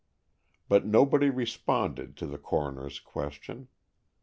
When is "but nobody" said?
0.67-1.29